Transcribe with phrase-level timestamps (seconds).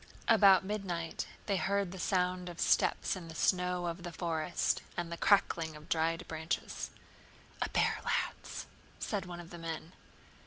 [0.27, 5.11] About midnight they heard the sound of steps in the snow of the forest, and
[5.11, 6.89] the crackling of dry branches.
[7.61, 8.65] "A bear, lads,"
[8.97, 9.93] said one of the men.